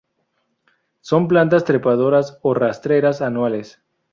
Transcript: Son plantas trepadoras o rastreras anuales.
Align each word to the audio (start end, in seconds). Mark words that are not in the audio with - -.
Son 1.01 1.27
plantas 1.27 1.63
trepadoras 1.63 2.39
o 2.41 2.55
rastreras 2.55 3.21
anuales. 3.21 3.79